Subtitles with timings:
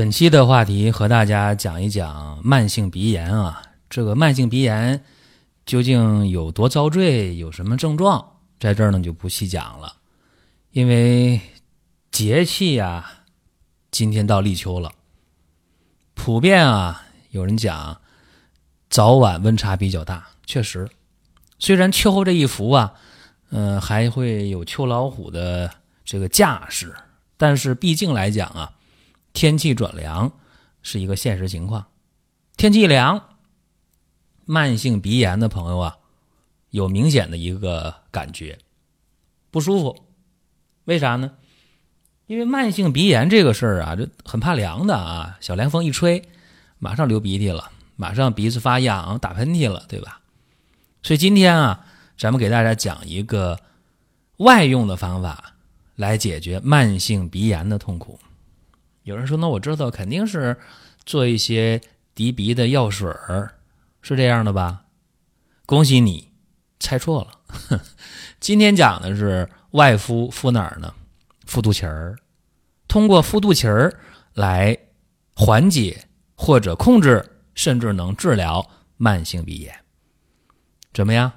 [0.00, 3.60] 本期的话题和大家讲一讲慢性鼻炎啊，
[3.90, 5.04] 这个慢性鼻炎
[5.66, 9.96] 究竟有多遭罪，有什么症状，在这儿呢就不细讲了，
[10.70, 11.38] 因为
[12.10, 13.24] 节气呀，
[13.90, 14.90] 今天到立秋了，
[16.14, 18.00] 普遍啊有人讲
[18.88, 20.88] 早晚温差比较大，确实，
[21.58, 22.94] 虽然秋后这一伏啊，
[23.50, 25.70] 嗯，还会有秋老虎的
[26.06, 26.94] 这个架势，
[27.36, 28.72] 但是毕竟来讲啊。
[29.32, 30.32] 天气转凉
[30.82, 31.86] 是一个现实情况，
[32.56, 33.36] 天气凉，
[34.44, 35.98] 慢性鼻炎的朋友啊，
[36.70, 38.58] 有明显的一个感觉
[39.50, 39.96] 不舒服，
[40.84, 41.32] 为啥呢？
[42.26, 46.28] 因为慢性鼻炎这个事儿啊，这很怕凉的啊，小凉风一吹，
[46.78, 50.20] 马上流鼻涕了，马上鼻子发痒，打喷嚏了，对吧？
[51.02, 53.58] 所以今天啊，咱们给大家讲一个
[54.36, 55.54] 外用的方法
[55.96, 58.18] 来解决慢性鼻炎的痛苦。
[59.10, 60.56] 有人说：“那我知道，肯定是
[61.04, 61.80] 做一些
[62.14, 63.54] 涤鼻的药水儿，
[64.00, 64.84] 是这样的吧？”
[65.66, 66.32] 恭喜你，
[66.78, 67.80] 猜错了。
[68.38, 70.94] 今天讲的是外敷，敷哪儿呢？
[71.44, 72.16] 敷肚脐儿。
[72.86, 74.00] 通过敷肚脐儿
[74.34, 74.78] 来
[75.34, 78.64] 缓解或者控制，甚至能治疗
[78.96, 79.74] 慢性鼻炎。
[80.92, 81.32] 怎么样？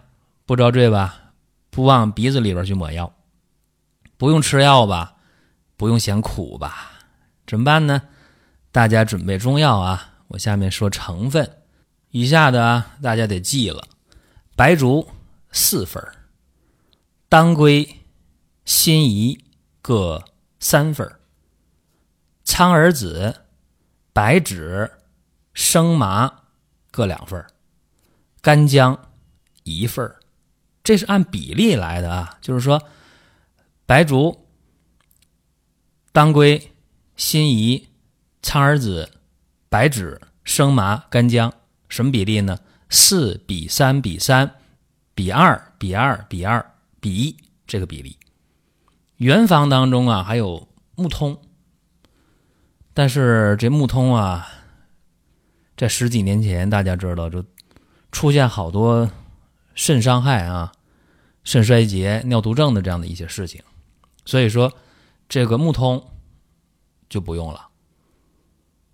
[0.46, 1.34] 不遭罪吧？
[1.72, 3.12] 不往鼻子里边去抹药，
[4.18, 5.16] 不用吃药吧？
[5.76, 6.93] 不用嫌苦吧？
[7.46, 8.04] 怎么办呢？
[8.72, 10.14] 大家准备中药啊！
[10.30, 11.58] 我下面说成分，
[12.10, 13.88] 以下的大家得记了：
[14.56, 15.12] 白术
[15.52, 16.04] 四份
[17.30, 18.00] 当归、
[18.66, 19.46] 辛夷
[19.82, 20.24] 各
[20.60, 21.20] 三份
[22.44, 23.46] 苍耳子、
[24.12, 24.90] 白芷、
[25.54, 26.46] 生麻
[26.90, 27.46] 各两份
[28.42, 29.12] 干姜
[29.62, 30.16] 一份
[30.84, 32.82] 这是按比例来的啊，就是说
[33.86, 34.48] 白术、
[36.12, 36.73] 当归。
[37.16, 37.90] 辛夷、
[38.42, 39.12] 苍耳子、
[39.70, 41.54] 白芷、生麻、干姜，
[41.88, 42.60] 什么比例呢？
[42.90, 44.56] 四比三比三
[45.16, 48.18] 比二比二比二比一这个比例。
[49.18, 51.40] 原方当中啊还有木通，
[52.94, 54.48] 但是这木通啊，
[55.78, 57.44] 在十几年前大家知道就
[58.12, 59.10] 出现好多
[59.76, 60.72] 肾伤害啊、
[61.44, 63.62] 肾衰竭、尿毒症的这样的一些事情，
[64.26, 64.74] 所以说
[65.30, 66.10] 这个木通。
[67.14, 67.68] 就不用了，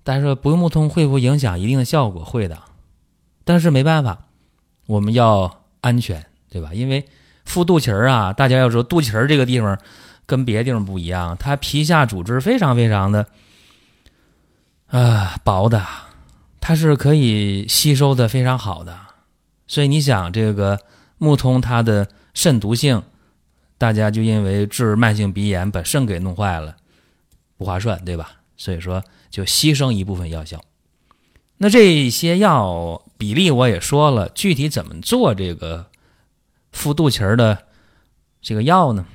[0.04, 2.22] 但是不用木通会不会影响一定的效果？
[2.22, 2.62] 会的，
[3.46, 4.26] 但是没办法，
[4.88, 6.74] 我们要安全，对吧？
[6.74, 7.06] 因为
[7.46, 9.80] 敷肚脐儿啊，大家要说肚脐儿这个地方
[10.26, 13.26] 跟别的地方不一样，它皮下组织非常非常的
[14.88, 15.82] 啊薄的，
[16.60, 19.00] 它是可以吸收的非常好的，
[19.66, 20.78] 所以你想这个
[21.18, 23.02] 木通它的肾毒性，
[23.78, 26.76] 大家就因为治慢性鼻炎把肾给弄坏了。
[27.60, 28.32] 不划算，对吧？
[28.56, 30.64] 所以说就牺牲一部分药效。
[31.58, 35.88] 那这些药比例我也说了，具体怎么做这个
[36.72, 37.66] 敷肚脐儿的
[38.42, 39.06] 这个药呢？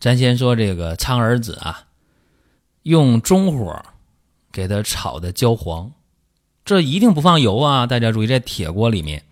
[0.00, 1.86] 咱先说这个苍耳子啊，
[2.82, 3.80] 用中火
[4.50, 5.92] 给它炒的焦黄，
[6.64, 7.86] 这一定不放油啊！
[7.86, 9.22] 大家注意，在铁锅里面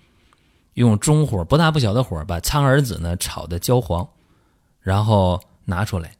[0.74, 4.08] 用中火不大不小的火把苍耳子呢炒的焦黄，
[4.80, 6.12] 然后拿出来。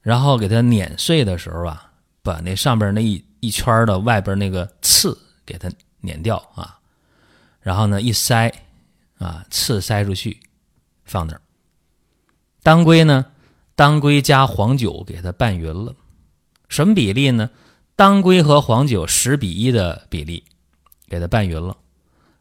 [0.00, 1.90] 然后给它碾碎的时候啊，
[2.22, 5.70] 把那上边那一一圈的外边那个刺给它
[6.00, 6.78] 碾掉啊，
[7.60, 8.52] 然后呢一塞
[9.18, 10.40] 啊，刺塞出去，
[11.04, 11.40] 放那儿。
[12.62, 13.26] 当归呢，
[13.74, 15.94] 当归加黄酒给它拌匀了，
[16.68, 17.50] 什么比例呢？
[17.96, 20.44] 当归和黄酒十比一的比例，
[21.08, 21.76] 给它拌匀了，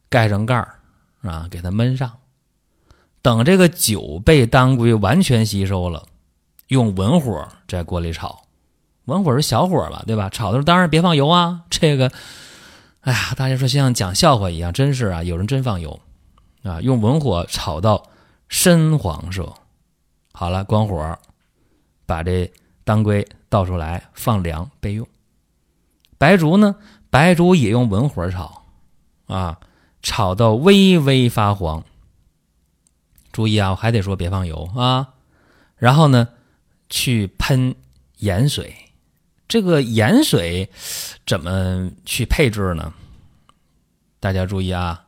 [0.10, 0.80] 盖上盖儿
[1.22, 2.20] 啊，给它焖上，
[3.22, 6.06] 等这个酒被当归完全吸收了。
[6.68, 8.42] 用文火在锅里炒，
[9.06, 10.30] 文火是小火吧，对吧？
[10.30, 11.64] 炒的时候当然别放油啊。
[11.72, 12.12] 这个，
[13.02, 16.00] 哎呀，大家说像讲笑话一样，真是啊，有人真放油
[16.64, 16.82] 啊。
[16.82, 18.04] 用文火炒到
[18.50, 19.54] 深黄色，
[20.34, 21.18] 好了，关火，
[22.06, 22.52] 把这
[22.84, 25.08] 当归倒出来放凉备用。
[26.18, 26.76] 白术呢，
[27.10, 28.64] 白术也用文火炒，
[29.28, 29.58] 啊，
[30.02, 31.84] 炒到微微发黄。
[33.32, 35.14] 注意啊，我还得说别放油啊。
[35.78, 36.28] 然后呢？
[36.90, 37.76] 去喷
[38.18, 38.76] 盐水。
[39.48, 40.70] 这个盐水
[41.26, 42.94] 怎么去配置呢？
[44.20, 45.08] 大家注意啊，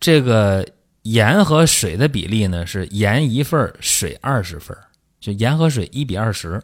[0.00, 0.66] 这个
[1.02, 4.76] 盐和水的比例呢是盐一份水二十份
[5.20, 6.62] 就盐和水一比二十。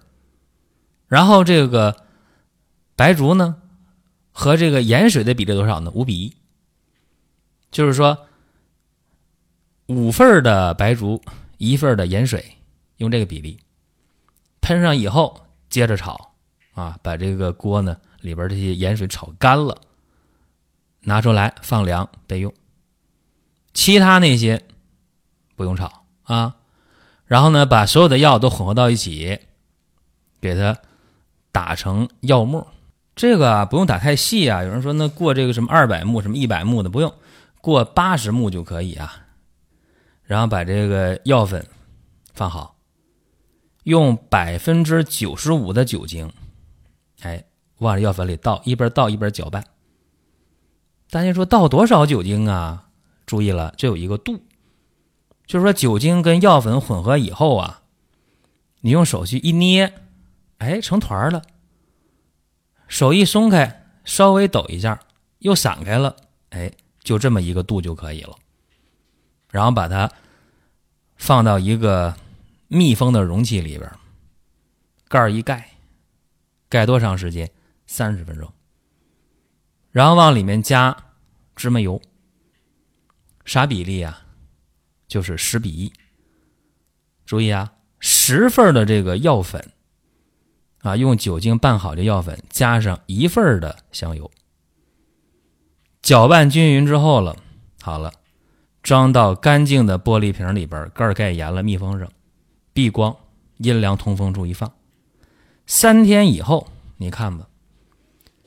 [1.07, 2.05] 然后这个
[2.97, 3.57] 白术呢
[4.33, 5.91] 和这个盐水的比例多少呢？
[5.95, 6.35] 五比一。
[7.71, 8.17] 就是说，
[9.87, 11.21] 五份的白术，
[11.59, 12.57] 一份的盐水，
[12.99, 13.59] 用这个比例
[14.65, 16.33] 喷上以后，接着炒。
[16.73, 19.81] 啊，把这个锅呢里边这些盐水炒干了，
[21.03, 22.53] 拿出来放凉备用。
[23.73, 24.65] 其他那些
[25.55, 26.57] 不用炒啊。
[27.27, 29.39] 然后呢，把所有的药都混合到一起，
[30.41, 30.77] 给它
[31.53, 32.67] 打成药末。
[33.15, 34.65] 这个不用打太细啊。
[34.65, 37.15] 有人说那过这个什么二百目、什么一百目的不用，
[37.61, 39.15] 过八十目就可以啊。
[40.25, 41.65] 然后把这个药粉
[42.33, 42.74] 放好，
[43.85, 46.31] 用百分之九十五的酒精。
[47.23, 47.45] 哎，
[47.79, 49.65] 往药粉里倒，一边倒一边搅拌。
[51.11, 52.89] 大家说倒多少酒精啊？
[53.25, 54.43] 注意了，这有一个度，
[55.47, 57.83] 就是说酒精跟药粉混合以后啊，
[58.81, 59.95] 你用手去一捏，
[60.59, 61.43] 哎，成团了。
[62.87, 65.01] 手一松开，稍微抖一下，
[65.39, 66.17] 又散开了，
[66.51, 66.71] 哎，
[67.03, 68.35] 就这么一个度就可以了。
[69.51, 70.11] 然后把它
[71.17, 72.15] 放到一个
[72.75, 73.91] 密封的容器里边，
[75.09, 75.71] 盖儿一盖。
[76.69, 77.49] 盖多长时间？
[77.87, 78.53] 三十分钟。
[79.93, 80.97] 然后往里面加
[81.55, 82.03] 芝麻油，
[83.45, 84.27] 啥比例啊？
[85.07, 85.93] 就是十比一。
[87.25, 89.71] 注意啊，十份的这个药粉
[90.81, 94.31] 啊，用酒精拌好的药粉，加上一份的香油，
[96.03, 97.37] 搅拌均匀之后了，
[97.81, 98.13] 好了，
[98.83, 102.13] 装到干净的玻璃瓶里边，盖盖严了，密封上，
[102.75, 103.17] 避光，
[103.57, 104.71] 阴凉通风处一放。
[105.67, 106.69] 三天以后，
[106.99, 107.49] 你看吧，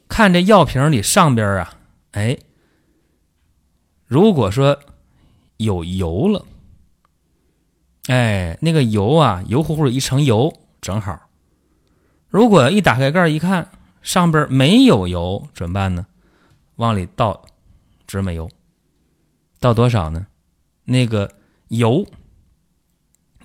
[0.08, 1.74] 看这药瓶里上边啊，
[2.12, 2.38] 哎，
[4.06, 4.80] 如果说
[5.58, 6.46] 有油了，
[8.08, 11.30] 哎，那个油啊，油乎乎的一层油，正好。
[12.28, 13.72] 如果一打开盖一看，
[14.02, 16.06] 上边没有油，怎么办呢？
[16.76, 17.46] 往里倒
[18.06, 18.50] 芝麻油，
[19.60, 20.28] 倒多少呢？
[20.84, 21.34] 那个
[21.70, 22.06] 油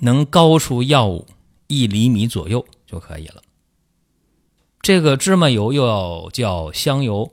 [0.04, 1.28] 能高出药物
[1.68, 3.40] 一厘米左右就可以了。
[4.80, 7.30] 这个芝麻油又要叫香油，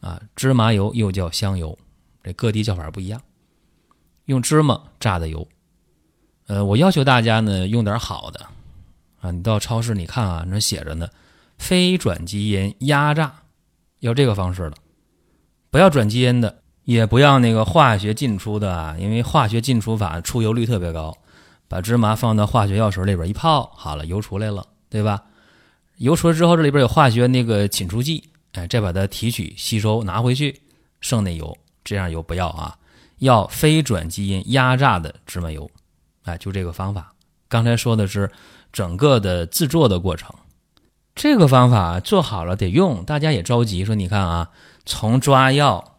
[0.00, 1.78] 啊，芝麻油又叫香油，
[2.22, 3.22] 这各地叫法不一样。
[4.26, 5.48] 用芝麻榨的油，
[6.48, 8.46] 呃，我要求大家呢用点好的，
[9.20, 11.08] 啊，你到超市你看啊，那写着呢，
[11.56, 13.32] 非转基因压榨，
[14.00, 14.76] 要这个方式的，
[15.70, 21.16] 不要转基因的，也不要那个化学进出的啊，因为化学进出法出油率特别高，
[21.68, 25.22] 把芝麻放到化学药水里边一泡，好了，油出来了，对吧？
[25.98, 30.60] 油出来之后，这里边有化学那个浸出剂，哎，再把它提取吸收拿回去，
[31.00, 32.76] 剩那油，这样油不要啊，
[33.18, 35.70] 要非转基因压榨的芝麻油，
[36.24, 37.12] 哎，就这个方法。
[37.48, 38.30] 刚才说的是
[38.72, 40.34] 整个的制作的过程，
[41.14, 44.50] 这个方法做好了得用，大家也着急说，你看啊，
[44.84, 45.96] 从抓药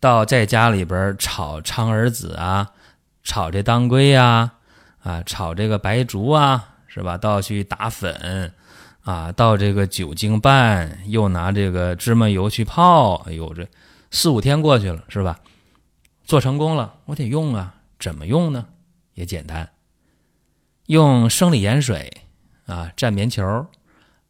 [0.00, 2.72] 到在家里边炒苍耳子啊，
[3.22, 4.52] 炒这当归呀，啊，
[5.02, 7.16] 啊炒这个白术啊，是吧？
[7.18, 8.52] 倒去打粉。
[9.02, 13.66] 啊，倒这个酒精拌，又拿这个芝麻油去泡，哎呦，这
[14.10, 15.40] 四五天过去了，是吧？
[16.24, 18.66] 做成功了，我得用啊，怎么用呢？
[19.14, 19.70] 也简单，
[20.86, 22.12] 用生理盐水
[22.66, 23.66] 啊，蘸棉球，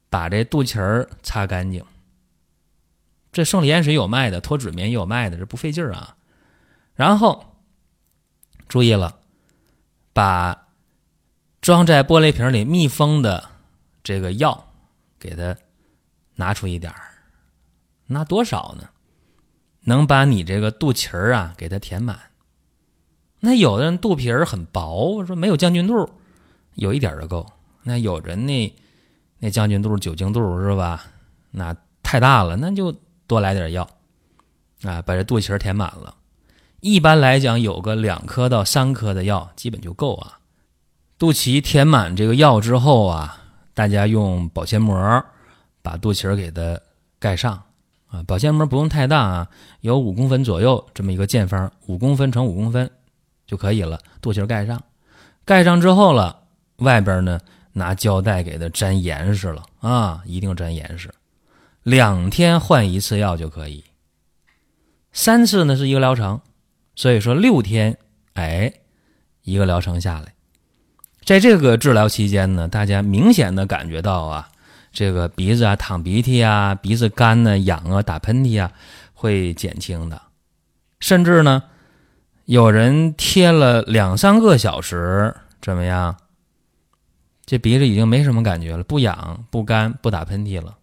[0.08, 1.84] 把这肚脐儿擦干净。
[3.32, 6.14] 这生理盐水有卖的，脱脂棉也有卖的，这不费劲儿啊。
[6.94, 7.56] 然后
[8.68, 9.17] 注意了，
[10.18, 10.66] 把
[11.60, 13.50] 装在玻璃瓶里密封的
[14.02, 14.64] 这个药。
[15.20, 15.56] 给它
[16.36, 17.00] 拿出一点儿，
[18.06, 18.88] 拿多少呢？
[19.82, 22.18] 能把你这个肚脐儿啊给它填满。
[23.40, 26.08] 那有的人肚皮儿很薄，说没有将军肚，
[26.74, 27.46] 有一点就够。
[27.82, 28.72] 那有人那
[29.38, 31.04] 那将军肚、酒精肚是吧？
[31.50, 32.92] 那太大了，那就
[33.26, 33.88] 多来点药
[34.82, 36.14] 啊，把这肚脐儿填满了。
[36.80, 40.38] 一般来讲，有个两颗到三颗的药基本就够啊。
[41.18, 43.42] 肚脐填满这个药之后啊。
[43.74, 45.24] 大家用保鲜膜
[45.82, 46.80] 把肚脐儿给它
[47.20, 47.62] 盖上
[48.08, 49.48] 啊，保鲜膜不用太大啊，
[49.82, 52.90] 有五公分左右这么一个见方，五公分乘五公分
[53.46, 54.00] 就可以了。
[54.20, 54.82] 肚脐儿盖上，
[55.44, 56.40] 盖上之后了，
[56.78, 57.38] 外边呢
[57.72, 61.08] 拿胶带给它粘严实了啊，一定粘严实。
[61.84, 63.84] 两天换一次药就可以，
[65.12, 66.40] 三次呢是一个疗程，
[66.98, 67.96] 所以说六天，
[68.34, 68.72] 哎，
[69.42, 70.34] 一个疗程下来。
[71.24, 74.48] 在这个治疗期间呢，大家明显的感觉到啊，
[74.90, 78.72] 这个鼻子啊淌鼻涕啊，鼻子干呢痒啊，打喷嚏啊，
[79.14, 80.20] 会减轻的。
[80.98, 81.62] 甚至呢，
[82.46, 86.16] 有人贴了两三个小时，怎么样？
[87.46, 90.76] 这鼻子已经没什么感觉了，不痒不干不打喷嚏了，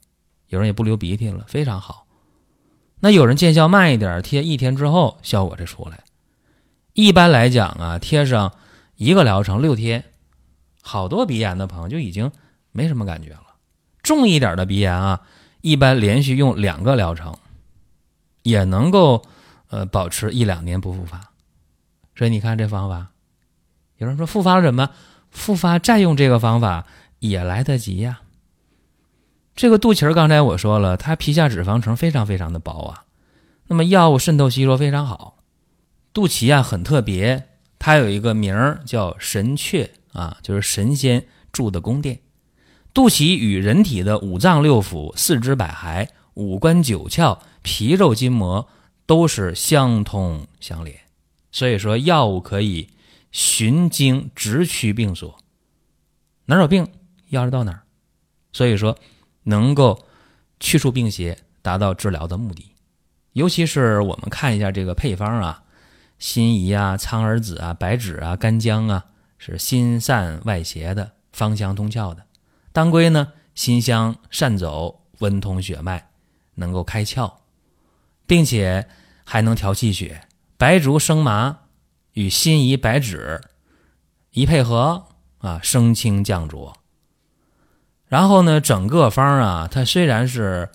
[0.47, 2.04] 有人也不流鼻涕了，非常好。
[3.05, 6.05] 那有人见效慢一点，贴一天之后效果才出来。
[6.93, 8.51] 一般来讲啊，贴上
[8.95, 10.05] 一个疗程六天，
[10.81, 12.31] 好多鼻炎的朋友就已经
[12.71, 13.43] 没什么感觉了。
[14.01, 15.21] 重一点的鼻炎啊，
[15.61, 17.37] 一般连续用两个疗程，
[18.41, 19.21] 也能够
[19.69, 21.29] 呃保持一两年不复发。
[22.15, 23.11] 所以你看这方法，
[23.97, 24.89] 有人说复发了怎么？
[25.29, 26.87] 复发再用这个方法
[27.19, 28.21] 也来得及呀。
[29.55, 33.05] 这个肚脐儿刚才我说了，它皮下脂肪层非常非常的薄啊，
[33.67, 35.37] 那么药物渗透吸收非常好。
[36.11, 37.47] 肚脐啊很特别，
[37.79, 42.19] 它有一个名儿叫神阙啊，就是神仙住的宫殿。
[42.93, 48.67] 肚脐与人体的五脏六腑、四肢百骸、五官九窍、皮肉筋膜
[49.05, 50.97] 都是相通相连，
[51.51, 52.89] 所以说药物可以。
[53.31, 55.37] 循经直驱病所，
[56.45, 56.87] 哪有病，
[57.27, 57.81] 药就到哪儿。
[58.53, 58.97] 所以说，
[59.45, 60.05] 能够
[60.59, 62.75] 去除病邪，达到治疗的目的。
[63.33, 65.63] 尤其是我们看一下这个配方啊，
[66.19, 69.05] 辛夷啊、苍耳子啊、白芷啊、干姜啊，
[69.39, 72.23] 是心散外邪的，芳香通窍的。
[72.71, 76.09] 当归呢，辛香善走，温通血脉，
[76.55, 77.31] 能够开窍，
[78.27, 78.87] 并且
[79.23, 80.27] 还能调气血。
[80.57, 81.59] 白术生麻。
[82.13, 83.41] 与辛夷、白芷
[84.31, 85.07] 一配合
[85.39, 86.73] 啊，升清降浊。
[88.07, 90.69] 然后呢，整个方啊，它虽然是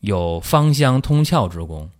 [0.00, 1.90] 有芳香通窍之功，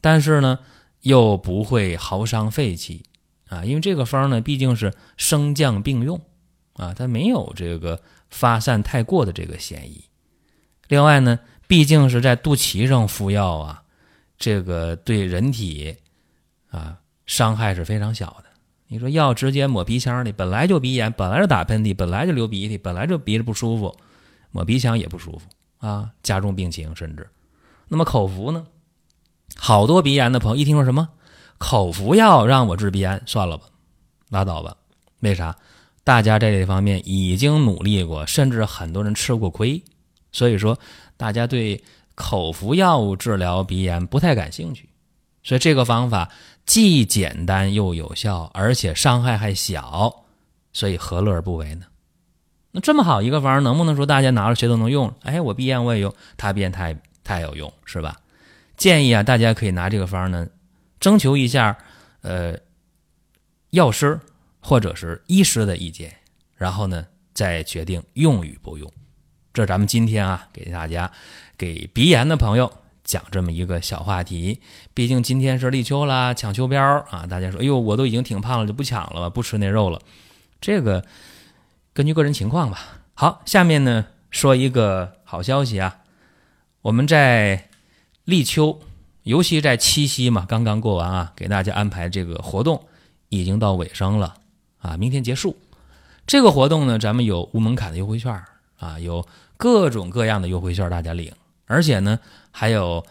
[0.00, 0.58] 但是呢，
[1.00, 3.04] 又不会耗伤肺气
[3.48, 6.20] 啊，因为这个方呢，毕竟是升降并用
[6.74, 10.04] 啊，它没有这个发散太过的这个嫌疑。
[10.88, 13.82] 另外呢，毕竟是在肚脐上敷药啊，
[14.38, 15.96] 这个对人体
[16.70, 16.98] 啊。
[17.24, 18.44] 伤害是非常小的。
[18.88, 23.96] 你说药直接抹鼻腔里，本来就鼻炎，本来就打喷嚏，本来就流鼻涕，本来就鼻子不舒服，
[24.52, 27.28] 抹鼻腔也不舒服啊，加重病情甚至。
[27.88, 28.64] 那么口服呢？
[29.56, 31.08] 好多鼻炎的朋友一听说什么
[31.58, 33.64] 口服药让我治鼻炎，算了吧，
[34.28, 34.76] 拉倒吧。
[35.20, 35.56] 为啥？
[36.04, 39.82] 大家在这方面已经努力过，甚至很多人吃过亏，
[40.30, 40.78] 所以说
[41.16, 41.82] 大家对
[42.14, 44.88] 口服药物治疗鼻炎不太感兴趣。
[45.42, 46.30] 所以这个方法。
[46.64, 50.22] 既简单又有效，而且伤害还小，
[50.72, 51.86] 所以何乐而不为呢？
[52.72, 55.14] 那这么好一个方儿，能不能说大家拿着谁都能用？
[55.22, 58.18] 哎，我鼻炎我也用，他鼻炎他也有用，是吧？
[58.76, 60.48] 建议啊，大家可以拿这个方儿呢，
[60.98, 61.78] 征求一下
[62.22, 62.56] 呃
[63.70, 64.18] 药师
[64.60, 66.16] 或者是医师的意见，
[66.56, 68.90] 然后呢再决定用与不用。
[69.52, 71.12] 这咱们今天啊，给大家
[71.56, 72.72] 给鼻炎的朋友。
[73.04, 74.60] 讲这么一个小话题，
[74.94, 76.78] 毕竟今天是立秋啦，抢秋膘
[77.10, 77.26] 啊！
[77.28, 80.00] 大家说，哎呦，我都已经挺胖了，就不抢了吧，不吃那肉了。
[80.60, 81.04] 这个
[81.94, 83.00] 根据个人情况吧。
[83.14, 85.98] 好，下面呢说一个好消息啊，
[86.80, 87.68] 我们在
[88.24, 88.80] 立秋，
[89.24, 92.86] 尤其在七夕嘛，刚刚过完啊，给大家安排这个活动
[93.28, 94.34] 已经到尾声了
[94.78, 95.56] 啊，明天结束。
[96.26, 98.42] 这个活动呢，咱们有无门槛的优惠券
[98.78, 101.32] 啊，有各种各样的优惠券大家领。
[101.66, 102.18] 而且呢，
[102.50, 103.04] 还有，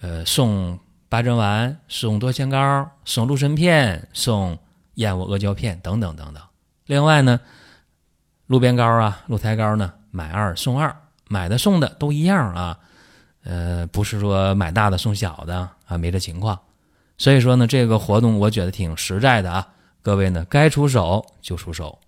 [0.00, 0.78] 呃，送
[1.08, 4.58] 八珍丸，送多仙膏，送鹿参片，送
[4.94, 6.42] 燕窝阿胶片等等等等。
[6.86, 7.40] 另外呢，
[8.48, 10.94] 鹿鞭膏啊，鹿胎膏呢，买二送二，
[11.28, 12.78] 买的送的都一样啊。
[13.44, 16.58] 呃，不是说买大的送小的啊，没这情况。
[17.18, 19.68] 所以说呢，这个活动我觉得挺实在的啊。
[20.02, 21.98] 各位呢，该出手就出手，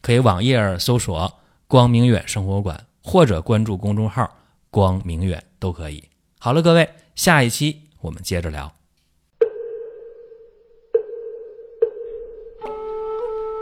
[0.00, 4.30] 可以网页搜索“光明远生活馆”或者关注公众号。
[4.70, 6.08] 光明远都可以。
[6.38, 8.72] 好了，各位，下一期我们接着聊。